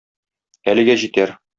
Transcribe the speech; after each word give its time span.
Әлегә 0.75 0.97
җитәр. 1.05 1.41